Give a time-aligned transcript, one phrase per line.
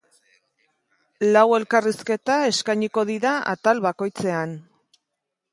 [1.35, 4.61] Lau elkarrizketa eskainiko dira atal bakoitzean.